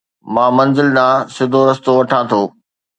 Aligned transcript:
مان 0.33 0.49
منزل 0.57 0.87
ڏانهن 0.97 1.27
سڌو 1.35 1.59
رستو 1.67 1.91
وٺان 1.99 2.23
ٿو 2.29 2.41